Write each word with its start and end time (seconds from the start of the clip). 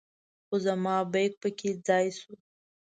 خو 0.47 0.55
زما 0.65 0.95
بیک 1.13 1.33
په 1.41 1.49
کې 1.57 1.69
ځای 1.87 2.07
شو. 2.19 2.33